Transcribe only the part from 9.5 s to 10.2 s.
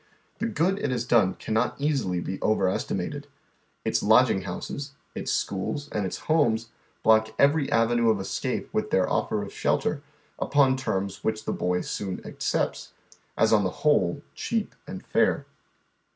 shelter